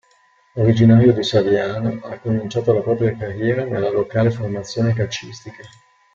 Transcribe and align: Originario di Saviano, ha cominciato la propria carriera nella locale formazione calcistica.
Originario 0.55 1.13
di 1.13 1.21
Saviano, 1.21 1.99
ha 2.05 2.17
cominciato 2.17 2.73
la 2.73 2.79
propria 2.81 3.15
carriera 3.15 3.65
nella 3.65 3.91
locale 3.91 4.31
formazione 4.31 4.95
calcistica. 4.95 5.63